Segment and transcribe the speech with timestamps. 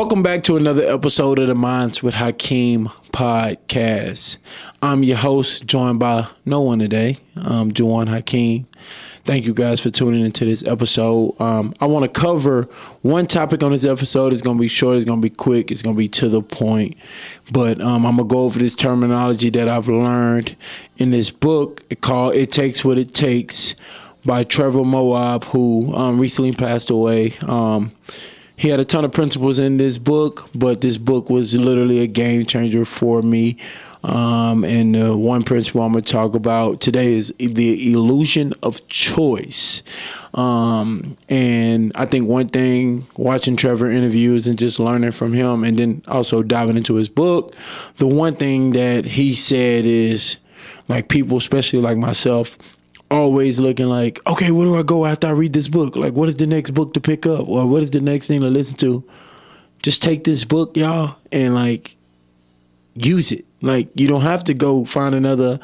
[0.00, 4.38] Welcome back to another episode of the Minds with Hakeem podcast.
[4.80, 7.18] I'm your host, joined by no one today.
[7.36, 8.66] I'm Jjuan Hakeem.
[9.26, 11.38] Thank you guys for tuning into this episode.
[11.38, 12.62] Um, I want to cover
[13.02, 14.32] one topic on this episode.
[14.32, 16.30] It's going to be short, it's going to be quick, it's going to be to
[16.30, 16.96] the point.
[17.52, 20.56] But um, I'm going to go over this terminology that I've learned
[20.96, 23.74] in this book called It Takes What It Takes
[24.24, 27.36] by Trevor Moawad, who um, recently passed away.
[27.42, 27.92] Um,
[28.60, 32.06] he had a ton of principles in this book, but this book was literally a
[32.06, 33.56] game changer for me.
[34.04, 38.86] Um, and uh, one principle I'm going to talk about today is the illusion of
[38.88, 39.82] choice.
[40.34, 45.78] Um, and I think one thing watching Trevor interviews and just learning from him, and
[45.78, 47.56] then also diving into his book,
[47.96, 50.36] the one thing that he said is
[50.86, 52.58] like people, especially like myself,
[53.10, 55.96] always looking like, okay, where do I go after I read this book?
[55.96, 58.40] Like, what is the next book to pick up, or what is the next thing
[58.40, 59.04] to listen to?
[59.82, 61.96] Just take this book, y'all, and like
[62.94, 63.44] use it.
[63.62, 65.60] Like you don't have to go find another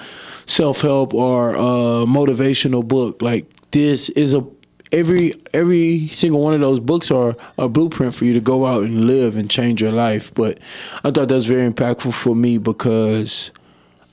[0.47, 3.23] self help or uh, motivational book.
[3.23, 4.47] Like this is a
[4.93, 8.85] every every single one of those books are a blueprint for you to go out
[8.85, 10.33] and live and change your life.
[10.35, 10.59] But
[11.05, 13.51] I thought that was very impactful for me because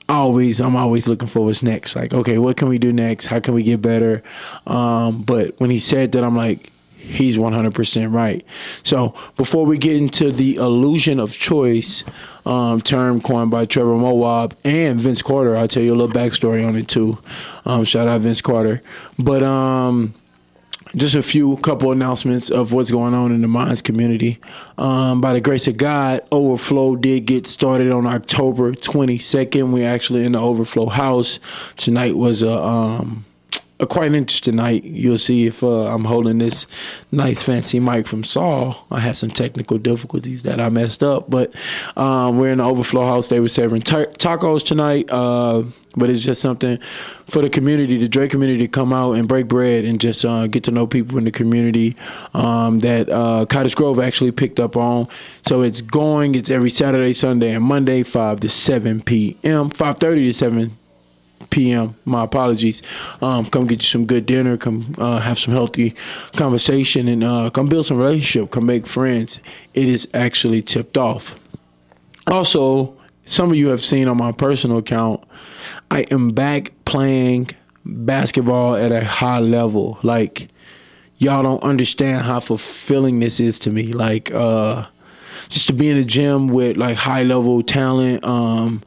[0.09, 1.96] always I'm always looking for what's next.
[1.96, 3.26] Like, okay, what can we do next?
[3.26, 4.23] How can we get better?
[4.68, 6.72] Um, but when he said that, I'm like,
[7.04, 8.45] he's 100% right.
[8.84, 12.04] So before we get into the illusion of choice
[12.45, 16.66] um, term coined by Trevor Moawad and Vince Carter, I'll tell you a little backstory
[16.66, 17.17] on it too.
[17.66, 18.82] Um, shout out Vince Carter.
[19.20, 20.14] But um,
[20.95, 24.39] just a few couple announcements of what's going on in the Minds community.
[24.77, 29.71] Um, by the grace of God, Overflow did get started on October 22nd.
[29.71, 31.39] We're actually in the Overflow house.
[31.77, 33.25] Tonight was a um,
[33.84, 34.84] a quite interesting night.
[34.84, 36.66] You'll see if uh, I'm holding this
[37.11, 38.88] nice fancy mic from Saul.
[38.89, 41.54] I had some technical difficulties that I messed up, but
[41.95, 43.27] um, we're in the Overflow House.
[43.27, 45.64] They were serving ta- tacos tonight, uh,
[45.95, 46.80] but it's just something
[47.27, 50.48] for the community, the Drake community, to come out and break bread and just uh,
[50.48, 51.95] get to know people in the community
[52.33, 55.08] um, that uh, Cottage Grove actually picked up on.
[55.45, 56.36] So it's going.
[56.36, 60.77] It's every Saturday, Sunday, and Monday, five to seven p.m., five thirty to seven
[61.53, 61.95] p.m.
[62.03, 62.81] My apologies.
[63.21, 64.58] Um, come get you some good dinner.
[64.58, 65.95] Come uh, have some healthy
[66.36, 68.49] conversation and uh, come build some relationship.
[68.52, 69.39] Come make friends.
[69.75, 71.37] It is actually tipped off.
[72.25, 75.23] Also, some of you have seen on my personal account,
[75.91, 77.52] I am back playing
[77.85, 79.99] basketball at a high level.
[80.02, 80.49] Like
[81.20, 83.93] y'all don't understand how fulfilling this is to me.
[83.93, 84.87] Like uh,
[85.49, 88.23] just to be in the gym with like high level talent.
[88.23, 88.81] Um,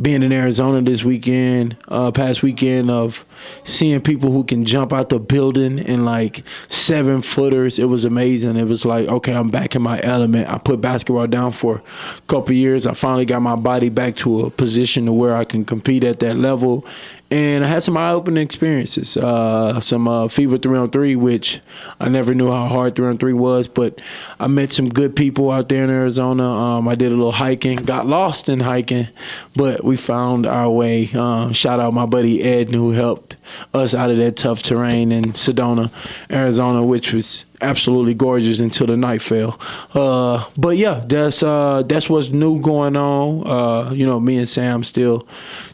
[0.00, 3.24] being in Arizona this weekend, uh, past weekend of
[3.64, 7.78] seeing people who can jump out the building in like seven footers.
[7.78, 8.56] It was amazing.
[8.56, 10.48] It was like, okay, I'm back in my element.
[10.48, 11.82] I put basketball down for
[12.16, 12.86] a couple years.
[12.86, 16.20] I finally got my body back to a position to where I can compete at
[16.20, 16.86] that level
[17.30, 19.16] and I had some eye-opening experiences.
[19.16, 21.60] Uh, some uh, FIBA three on three, which
[22.00, 24.00] I never knew how hard three on three was, but
[24.40, 26.44] I met some good people out there in Arizona.
[26.44, 29.08] Um, I did a little hiking, got lost in hiking,
[29.54, 31.10] but we found our way.
[31.12, 33.36] Um, shout out my buddy Ed who helped
[33.72, 35.92] us out of that tough terrain in Sedona,
[36.30, 39.58] Arizona, which was absolutely gorgeous until the night fell.
[39.94, 43.46] Uh, but yeah, that's uh, that's what's new going on.
[43.46, 45.26] Uh, you know, me and Sam still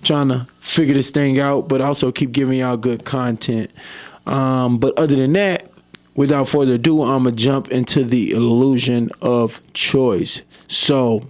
[0.03, 3.71] trying to figure this thing out, but also keep giving y'all good content.
[4.27, 5.71] Um, but other than that,
[6.15, 10.43] without further ado, I'm gonna jump into the illusion of choice.
[10.69, 11.29] So.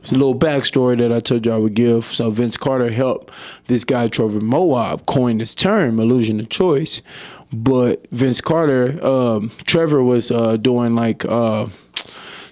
[0.00, 2.04] It's a little backstory that I told you I would give.
[2.04, 3.30] So Vince Carter helped
[3.66, 7.02] this guy Trevor Moawad coin this term, illusion of choice,
[7.52, 11.24] but Vince Carter, um, Trevor was uh, doing like.
[11.24, 11.68] Uh,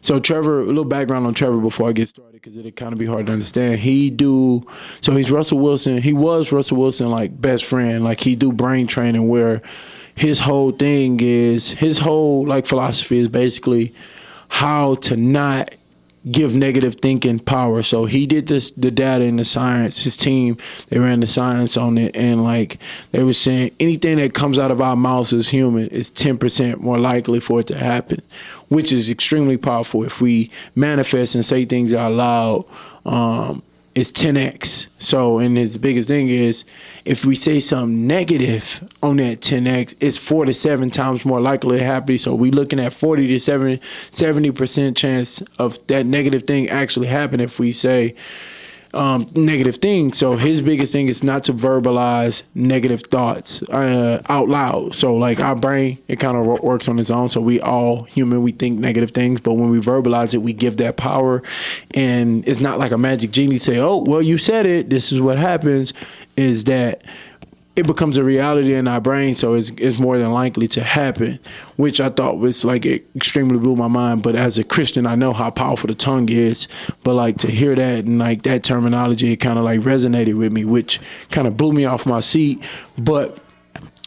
[0.01, 2.99] so Trevor, a little background on Trevor before I get started, because it'll kind of
[2.99, 3.81] be hard to understand.
[3.81, 4.65] He do
[5.01, 6.01] so he's Russell Wilson.
[6.01, 8.05] He was Russell Wilson like best friend.
[8.05, 9.63] Like he do brain training where
[10.15, 13.95] his whole thing is his whole like philosophy is basically
[14.49, 15.75] how to not
[16.31, 17.83] give negative thinking power.
[17.83, 20.03] So he did this, the data and the science.
[20.03, 20.57] His team,
[20.89, 22.79] they ran the science on it, and like
[23.13, 26.81] they were saying, anything that comes out of our mouths as human is ten percent
[26.81, 28.21] more likely for it to happen,
[28.69, 30.03] which is extremely powerful.
[30.05, 32.65] If we manifest and say things out loud,
[33.05, 33.63] um,
[33.97, 34.89] it's 10x.
[34.99, 36.65] So, and his biggest thing is
[37.07, 41.79] if we say something negative on that 10x, it's four to seven times more likely
[41.79, 42.19] to happen.
[42.19, 47.43] So, we're looking at 40 to 70, 70% chance of that negative thing actually happening
[47.43, 48.15] if we say,
[48.95, 50.19] um, negative things.
[50.19, 54.95] So his biggest thing is not to verbalize negative thoughts uh, out loud.
[54.95, 57.29] So like our brain, it kind of works on its own.
[57.29, 60.77] So we all human, we think negative things, but when we verbalize it, we give
[60.79, 61.43] that power.
[61.93, 64.91] And it's not like a magic genie say, "Oh, well, you said it.
[64.91, 65.93] This is what happens."
[66.37, 67.03] Is that
[67.77, 71.39] it becomes a reality in our brain, so it's, it's more than likely to happen,
[71.77, 74.23] which I thought was like it extremely blew my mind.
[74.23, 76.69] But as a Christian, I know how powerful the tongue is,
[77.05, 80.53] but like to hear that and like that terminology, it kind of like resonated with
[80.53, 81.01] me, which
[81.31, 82.65] kind of blew me off my seat.
[82.97, 83.39] But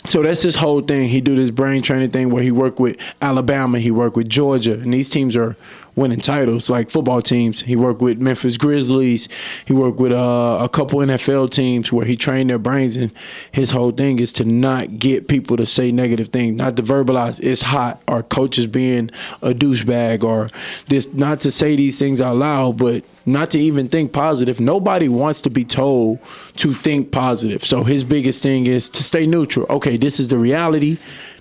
[0.04, 1.08] so that's this whole thing.
[1.08, 4.74] He do this brain training thing where he worked with Alabama, he worked with Georgia,
[4.74, 5.56] and these teams are
[6.00, 7.62] winning titles like football teams.
[7.62, 9.28] He worked with Memphis Grizzlies.
[9.66, 12.96] He worked with uh, a couple NFL teams where he trained their brains.
[12.96, 13.12] And
[13.52, 17.40] his whole thing is to not get people to say negative things, not to verbalize
[17.42, 19.12] it's hot or coaches being
[19.42, 20.50] a douchebag or
[20.88, 24.60] this, not to say these things out loud, but not to even think positive.
[24.60, 26.20] Nobody wants to be told
[26.58, 27.64] to think positive.
[27.64, 29.66] So his biggest thing is to stay neutral.
[29.70, 30.98] Okay, this is the reality.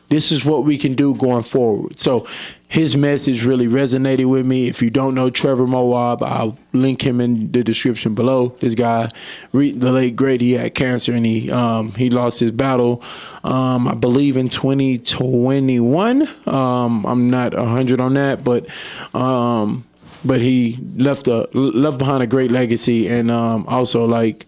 [0.08, 1.98] This is what we can do going forward.
[1.98, 2.26] So
[2.68, 4.68] his message really resonated with me.
[4.68, 8.56] If you don't know Trevor Moawad, I'll link him in the description below.
[8.60, 9.08] This guy,
[9.52, 13.02] the late great, he had cancer and he um, he lost his battle,
[13.42, 16.28] um, I believe in 2021.
[16.46, 18.66] Um, I'm not hundred on that, but
[19.14, 19.84] um,
[20.24, 24.46] but he left a left behind a great legacy and um, also like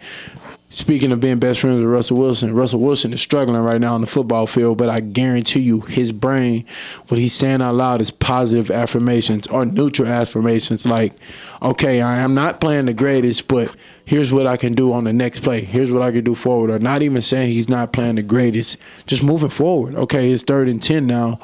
[0.72, 4.02] Speaking of being best friends with Russell Wilson, Russell Wilson is struggling right now on
[4.02, 6.64] the football field, but I guarantee you his brain,
[7.08, 11.14] what he's saying out loud is positive affirmations or neutral affirmations like,
[11.60, 13.74] okay, I am not playing the greatest, but
[14.10, 15.60] here's what I can do on the next play.
[15.60, 16.68] Here's what I can do forward.
[16.68, 18.76] Or not even saying he's not playing the greatest,
[19.06, 19.94] just moving forward.
[19.94, 21.38] Okay, it's third and 10 now,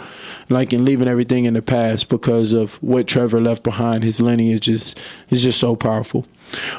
[0.48, 4.02] like, and leaving everything in the past because of what Trevor left behind.
[4.02, 4.96] His lineage is,
[5.30, 6.26] is just so powerful.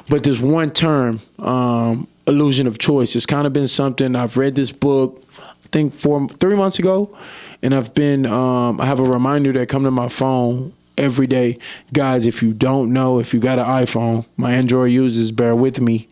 [0.10, 3.16] But this one term, um, illusion of choice.
[3.16, 7.18] It's kind of been something I've read this book, I think four, three months ago,
[7.62, 11.60] and I've been, um, I have a reminder that come to my phone every day.
[11.94, 15.80] Guys, if you don't know, if you got an iPhone, my Android users, bear with
[15.80, 16.10] me.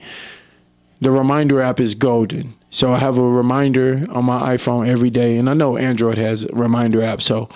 [1.02, 2.54] The reminder app is golden.
[2.70, 6.44] So I have a reminder on my iPhone every day, and I know Android has
[6.44, 7.22] a reminder app.
[7.22, 7.50] So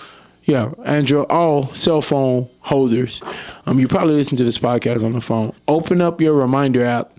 [0.44, 3.22] yeah, Android, all cell phone holders,
[3.66, 5.54] um, you probably listen to this podcast on the phone.
[5.68, 7.14] Open up your reminder app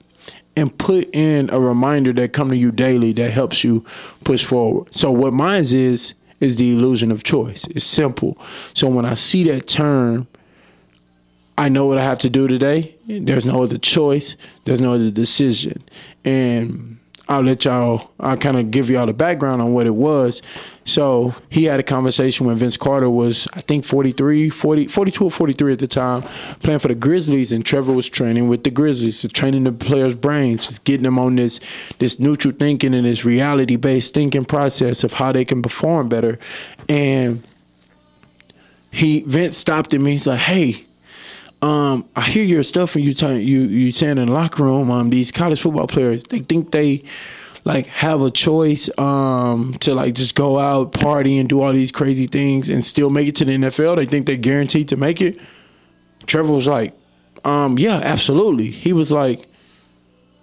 [0.56, 3.84] and put in a reminder that come to you daily that helps you
[4.24, 4.94] push forward.
[4.94, 7.66] So what mine is is the illusion of choice.
[7.66, 8.36] It's simple.
[8.74, 10.26] So when I see that term,
[11.58, 12.96] I know what I have to do today.
[13.06, 14.36] There's no other choice.
[14.64, 15.84] There's no other decision.
[16.24, 16.99] And
[17.30, 20.42] I'll let y'all, I'll kind of give y'all the background on what it was.
[20.84, 25.30] So he had a conversation when Vince Carter was, I think, 43, 40, 42 or
[25.30, 26.22] 43 at the time,
[26.64, 30.66] playing for the Grizzlies, and Trevor was training with the Grizzlies, training the players' brains,
[30.66, 31.60] just getting them on this,
[32.00, 36.36] this neutral thinking and this reality based thinking process of how they can perform better.
[36.88, 37.46] And
[38.90, 40.12] he, Vince stopped at me.
[40.12, 40.84] He's like, hey,
[41.62, 44.90] um, I hear your stuff and you t- you you saying in the locker room,
[44.90, 47.04] um, these college football players they think they
[47.64, 51.92] like have a choice um to like just go out party and do all these
[51.92, 53.96] crazy things and still make it to the NFL.
[53.96, 55.38] They think they're guaranteed to make it.
[56.26, 56.94] Trevor was like,
[57.44, 58.70] um, yeah, absolutely.
[58.70, 59.46] He was like,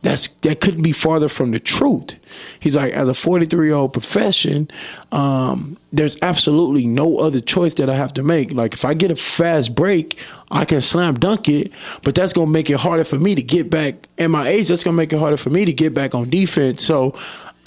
[0.02, 2.16] that's that couldn't be farther from the truth.
[2.60, 4.70] He's like, as a 43 year old profession,
[5.12, 8.52] um, there's absolutely no other choice that I have to make.
[8.52, 10.20] Like if I get a fast break,
[10.52, 11.72] I can slam dunk it,
[12.04, 14.08] but that's gonna make it harder for me to get back.
[14.18, 16.84] At my age, that's gonna make it harder for me to get back on defense.
[16.84, 17.18] So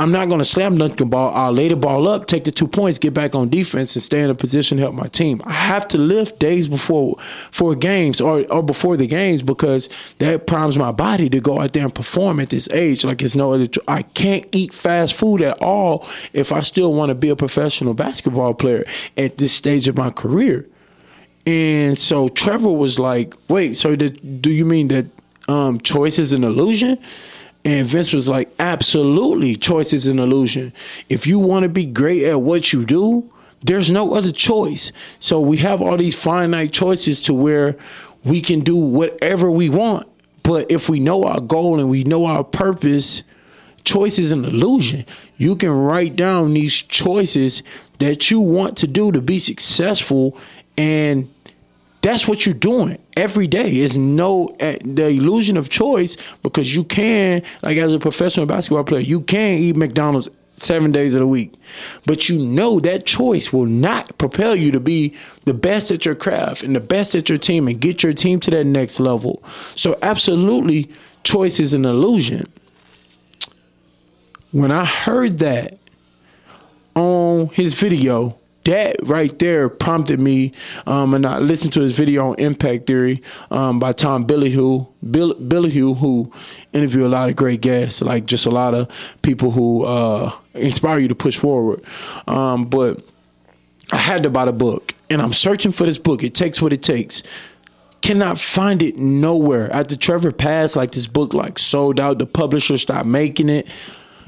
[0.01, 1.31] I'm not going to slam the ball.
[1.35, 4.23] I'll lay the ball up, take the two points, get back on defense, and stay
[4.23, 5.43] in a position to help my team.
[5.45, 7.19] I have to lift days before
[7.51, 11.75] for games or, or before the games because that primes my body to go out
[11.75, 13.05] there and perform at this age.
[13.05, 13.69] Like it's no other.
[13.89, 17.93] I can't eat fast food at all if I still want to be a professional
[17.93, 18.87] basketball player
[19.19, 20.67] at this stage of my career.
[21.45, 25.07] And so Trevor was like, "Wait, so do you mean that
[25.47, 26.97] um, choice is an illusion?"
[27.65, 30.73] And Vince was like, absolutely, choice is an illusion.
[31.09, 33.29] If you want to be great at what you do,
[33.63, 34.93] there's no other choice.
[35.19, 37.77] So we have all these finite choices to where
[38.23, 40.07] we can do whatever we want.
[40.43, 43.23] But if we know our goal and we know our purpose,
[43.85, 45.05] choice is an illusion.
[45.37, 47.63] You can write down these choices
[47.99, 50.37] that you want to do to be successful
[50.77, 51.29] and
[52.03, 53.77] that's what you're doing every day.
[53.77, 58.85] Is no eh, the illusion of choice because you can, like as a professional basketball
[58.85, 61.55] player, you can eat McDonald's seven days of the week,
[62.07, 65.15] but you know that choice will not propel you to be
[65.45, 68.41] the best at your craft and the best at your team and get your team
[68.41, 69.43] to that next level.
[69.75, 70.91] So absolutely,
[71.25, 72.51] choice is an illusion.
[74.53, 75.79] When I heard that
[76.95, 78.40] on his video,
[78.71, 80.53] that right there prompted me,
[80.87, 85.35] um, and I listened to his video on impact theory um, by Tom Bilyeu, Bill,
[85.35, 86.33] Bilyeu, who
[86.73, 88.89] interviewed a lot of great guests, like just a lot of
[89.23, 91.83] people who uh, inspire you to push forward.
[92.29, 93.05] Um, but
[93.93, 96.23] I had to buy the book, and I'm searching for this book.
[96.23, 97.23] It takes what it takes.
[98.03, 99.71] Cannot find it nowhere.
[99.73, 102.19] After Trevor passed, like this book like sold out.
[102.19, 103.67] The publisher stopped making it.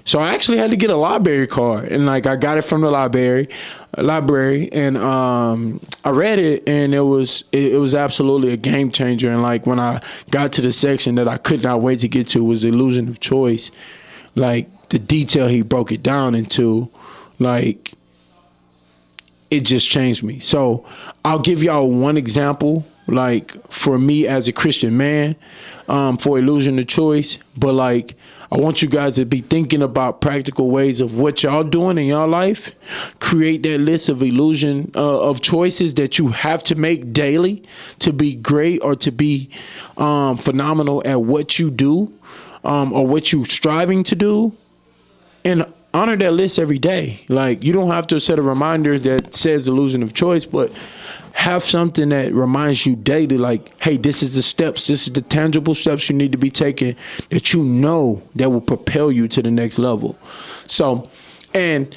[0.05, 2.81] So I actually had to get a library card, and like I got it from
[2.81, 3.49] the library,
[3.97, 8.91] library, and um, I read it, and it was it, it, was absolutely a game
[8.91, 9.31] changer.
[9.31, 12.27] And like when I got to the section that I could not wait to get
[12.29, 13.71] to was illusion of choice,
[14.35, 16.91] like the detail he broke it down into,
[17.39, 17.95] like
[19.51, 20.41] it just changed me.
[20.41, 20.85] So
[21.25, 25.37] I'll give y'all one example, like for me as a Christian man,
[25.89, 28.17] um, for illusion of choice, but like
[28.53, 32.05] I want you guys to be thinking about practical ways of what y'all doing in
[32.05, 32.71] y'all life.
[33.19, 37.63] Create that list of illusion uh, of choices that you have to make daily
[38.01, 39.49] to be great or to be
[39.97, 42.13] um, phenomenal at what you do
[42.63, 44.55] um, or what you're striving to do.
[45.47, 45.65] And
[45.95, 47.25] honor that list every day.
[47.29, 50.71] Like you don't have to set a reminder that says illusion of choice, but
[51.35, 55.23] have something that reminds you daily, like, hey, this is the steps, this is the
[55.23, 56.97] tangible steps you need to be taking
[57.31, 60.19] that you know that will propel you to the next level.
[60.67, 61.11] So,
[61.55, 61.97] and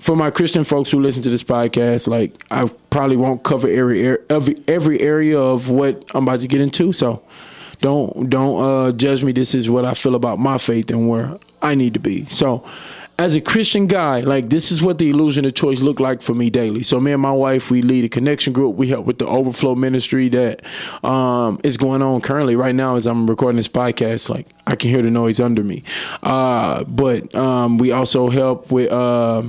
[0.00, 4.18] for my Christian folks who listen to this podcast, like I probably won't cover every
[4.28, 6.92] every every area of what I'm about to get into.
[6.92, 7.22] So
[7.80, 9.32] don't don't uh, judge me.
[9.32, 12.26] This is what I feel about my faith and where I need to be.
[12.26, 12.68] So
[13.18, 16.34] as a Christian guy, like this is what the illusion of choice look like for
[16.34, 16.82] me daily.
[16.82, 18.76] So me and my wife, we lead a connection group.
[18.76, 20.62] We help with the overflow ministry that
[21.04, 24.28] um, is going on currently right now as I'm recording this podcast.
[24.28, 25.84] Like I can hear the noise under me.
[26.22, 28.90] Uh, but um, we also help with.
[28.90, 29.44] Uh,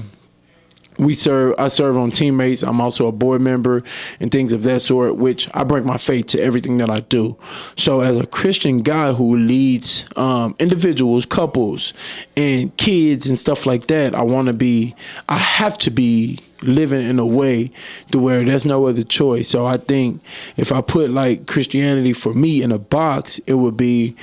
[0.98, 2.64] we serve i serve on teammates.
[2.64, 3.84] I'm also a board member
[4.20, 7.38] and things of that sort which i bring my faith to everything that i do.
[7.76, 11.94] So as a christian guy who leads um, individuals couples
[12.36, 14.96] and kids and stuff like that i want to be
[15.30, 17.70] i have to be living in a way
[18.12, 19.50] to where there's no other choice.
[19.50, 20.22] So i think
[20.58, 24.16] if i put like christianity for me in a box it would be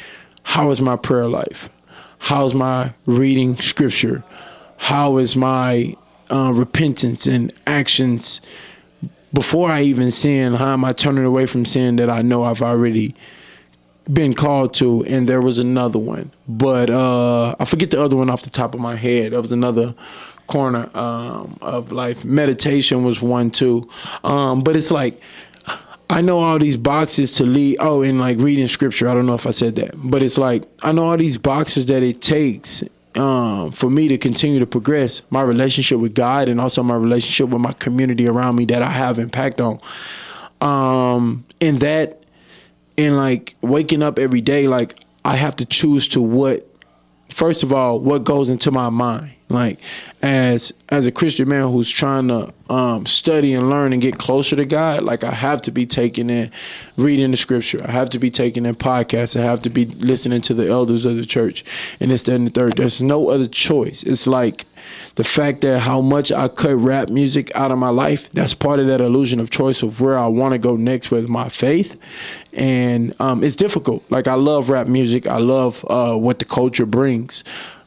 [0.42, 1.70] how is my prayer life?
[2.18, 4.22] How's my reading scripture?
[4.76, 5.96] How is my
[6.32, 8.40] uh, repentance and actions
[9.32, 10.54] before I even sin?
[10.54, 13.14] How am I turning away from sin that I know I've already
[14.12, 15.04] been called to?
[15.04, 18.74] And there was another one, but uh, I forget the other one off the top
[18.74, 19.32] of my head.
[19.32, 19.94] There was another
[20.46, 22.24] corner um, of life.
[22.24, 23.88] Meditation was one too,
[24.24, 25.20] um, but it's like.
[26.10, 27.78] I know all these boxes to lead.
[27.80, 29.08] Oh, and like reading scripture.
[29.08, 31.86] I don't know if I said that, but it's like I know all these boxes
[31.86, 32.84] that it takes
[33.16, 37.48] um, for me to continue to progress my relationship with God and also my relationship
[37.50, 39.78] with my community around me that I have impact on.
[40.60, 42.22] Um, and that,
[42.96, 46.68] and like waking up every day, like I have to choose to what,
[47.30, 49.32] first of all, what goes into my mind.
[49.52, 49.78] Like
[50.22, 54.56] as as a Christian man who's trying to um, study and learn and get closer
[54.56, 56.50] to God, like I have to be taking in
[56.96, 57.84] reading the scripture.
[57.86, 59.38] I have to be taking in podcasts.
[59.38, 61.64] I have to be listening to the elders of the church
[62.00, 62.76] and this, that, and the third.
[62.76, 64.02] There's no other choice.
[64.04, 64.64] It's like
[65.16, 68.80] the fact that how much I cut rap music out of my life, that's part
[68.80, 71.96] of that illusion of choice of where I want to go next with my faith.
[72.52, 74.04] And um, it's difficult.
[74.10, 75.26] Like I love rap music.
[75.26, 77.44] I love uh, what the culture brings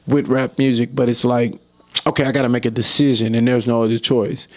[0.07, 1.57] with rap music, but it's like,
[2.05, 4.47] okay, I got to make a decision and there's no other choice.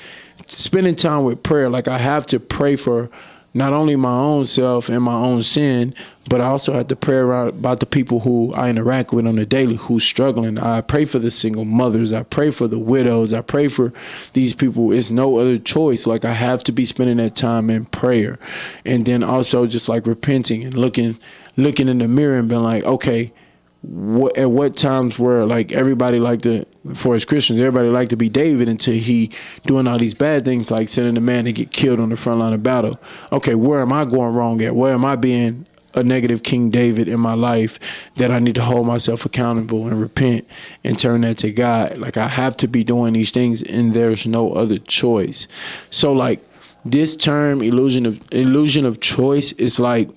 [0.47, 3.11] Spending time with prayer, like I have to pray for
[3.55, 5.95] not only my own self and my own sin,
[6.29, 9.47] but I also have to pray about the people who I interact with on a
[9.47, 10.59] daily who's struggling.
[10.59, 12.13] I pray for the single mothers.
[12.13, 13.33] I pray for the widows.
[13.33, 13.93] I pray for
[14.35, 14.93] these people.
[14.93, 16.07] It's no other choice.
[16.07, 18.39] Like I have to be spending that time in prayer.
[18.85, 21.19] And then also just like repenting and looking
[21.57, 23.33] looking in the mirror and being like, okay,
[23.83, 28.17] what, at what times where like everybody like to for as Christians everybody like to
[28.17, 29.31] be David until he
[29.67, 32.41] doing all these bad things like sending a man to get killed on the front
[32.41, 32.99] line of battle.
[33.31, 34.75] Okay, where am I going wrong at?
[34.75, 37.79] Where am I being a negative King David in my life
[38.17, 40.47] that I need to hold myself accountable and repent
[40.85, 41.99] and turn that to God.
[41.99, 45.49] Like I have to be doing these things and there's no other choice.
[45.91, 46.45] So like
[46.85, 50.11] this term illusion of illusion of choice is like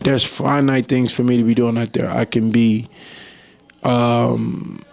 [0.00, 2.10] there's finite things for me to be doing out there.
[2.10, 2.88] I can be
[3.82, 4.84] um,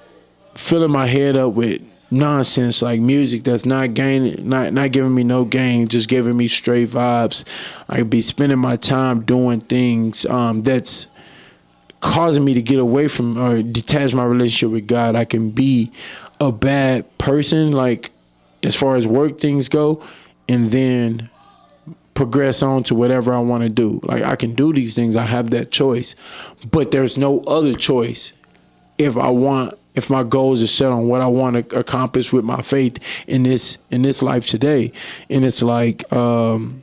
[0.55, 1.81] filling my head up with
[2.11, 6.47] nonsense like music that's not gaining not not giving me no gain just giving me
[6.47, 7.43] straight vibes
[7.89, 11.07] i could be spending my time doing things um, that's
[12.05, 15.15] causing me to get away from or detach my relationship with God.
[15.15, 15.91] I can be
[16.39, 18.11] a bad person, like
[18.61, 20.03] as far as work things go,
[20.47, 21.31] and then
[22.15, 23.99] progress on to whatever I want to do.
[24.03, 26.15] Like I can do these things, I have that choice,
[26.71, 28.33] but there's no other choice
[28.97, 32.43] if I want if my goals are set on what I want to accomplish with
[32.43, 34.91] my faith in this in this life today.
[35.29, 36.81] And it's like um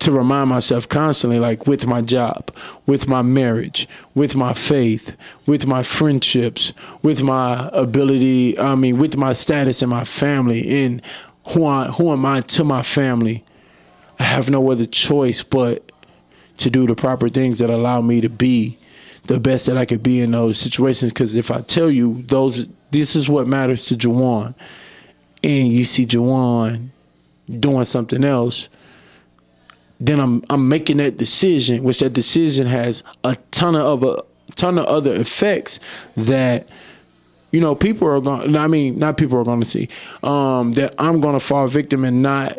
[0.00, 2.54] to remind myself constantly, like with my job,
[2.86, 9.16] with my marriage, with my faith, with my friendships, with my ability, I mean, with
[9.16, 11.00] my status in my family, and
[11.48, 13.44] who I, who am I to my family?
[14.18, 15.92] I have no other choice but
[16.58, 18.78] to do the proper things that allow me to be
[19.26, 21.12] the best that I could be in those situations.
[21.12, 24.54] Because if I tell you those, this is what matters to Jjuan,
[25.44, 26.88] and you see Jjuan
[27.60, 28.68] doing something else
[30.00, 34.22] then I'm I'm making that decision, which that decision has a ton of a
[34.54, 35.80] ton of other effects
[36.16, 36.68] that
[37.50, 38.56] you know people are going.
[38.56, 39.88] I mean, not people are going to see
[40.22, 42.58] um, that I'm going to fall victim and not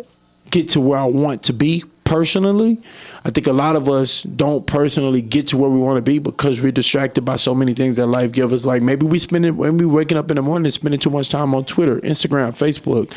[0.51, 2.81] get to where I want to be personally.
[3.23, 6.17] I think a lot of us don't personally get to where we want to be
[6.17, 8.65] because we're distracted by so many things that life gives us.
[8.65, 11.29] Like maybe we spend it when we waking up in the morning spending too much
[11.29, 13.13] time on Twitter, Instagram, Facebook,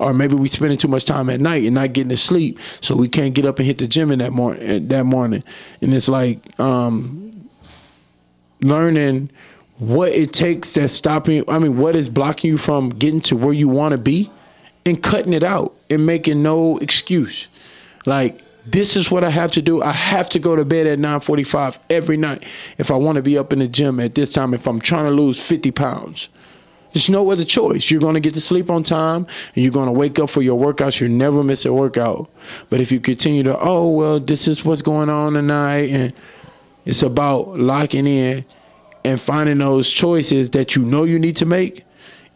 [0.00, 2.96] or maybe we spending too much time at night and not getting to sleep, so
[2.96, 4.88] we can't get up and hit the gym in that morning.
[4.88, 5.44] That morning,
[5.80, 7.48] and it's like um,
[8.60, 9.30] learning
[9.78, 11.44] what it takes that's stopping.
[11.48, 14.30] I mean, what is blocking you from getting to where you want to be,
[14.84, 17.46] and cutting it out and making no excuse.
[18.06, 19.82] Like this is what I have to do.
[19.82, 22.44] I have to go to bed at 9:45 every night
[22.78, 25.04] if I want to be up in the gym at this time if I'm trying
[25.04, 26.28] to lose 50 pounds.
[26.92, 27.90] There's no other choice.
[27.90, 30.42] You're going to get to sleep on time and you're going to wake up for
[30.42, 31.00] your workouts.
[31.00, 32.30] You never miss a workout.
[32.68, 36.12] But if you continue to, oh, well, this is what's going on tonight, and
[36.84, 38.44] it's about locking in
[39.04, 41.84] and finding those choices that you know you need to make,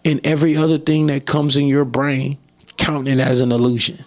[0.07, 2.39] and every other thing that comes in your brain
[2.77, 4.05] counting as an illusion.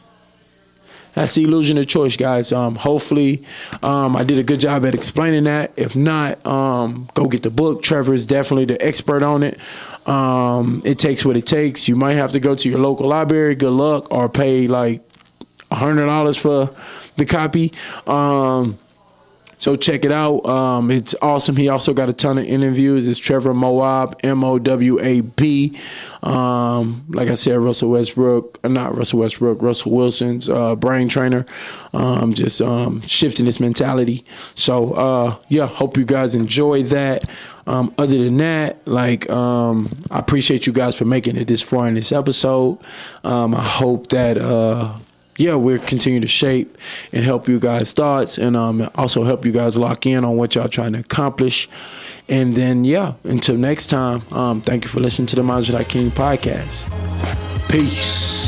[1.13, 2.53] That's the illusion of choice, guys.
[2.53, 3.43] Um, hopefully,
[3.83, 5.73] um, I did a good job at explaining that.
[5.75, 7.83] If not, um, go get the book.
[7.83, 9.59] Trevor is definitely the expert on it.
[10.07, 11.89] Um, it takes what it takes.
[11.89, 13.55] You might have to go to your local library.
[13.55, 15.01] Good luck, or pay like
[15.71, 16.73] a hundred dollars for
[17.17, 17.73] the copy.
[19.59, 20.45] So check it out.
[20.45, 21.57] Um, it's awesome.
[21.57, 23.07] He also got a ton of interviews.
[23.07, 25.77] It's Trevor Moab, M O W A B.
[26.23, 31.45] Um, like I said, Russell Westbrook, uh, not Russell Westbrook, Russell Wilson's uh, brain trainer.
[31.93, 34.25] Um, just um, shifting his mentality.
[34.55, 37.25] So uh, yeah, hope you guys enjoy that.
[37.67, 41.87] Um, other than that, like um, I appreciate you guys for making it this far
[41.87, 42.79] in this episode.
[43.23, 44.97] Um, I hope that uh,
[45.39, 46.77] yeah, we're continuing to shape
[47.13, 50.53] and help you guys' thoughts and um, also help you guys lock in on what
[50.53, 51.69] y'all trying to accomplish.
[52.27, 56.11] And then, yeah, until next time, um, thank you for listening to the Majid King
[56.11, 56.85] podcast.
[57.69, 58.38] Peace.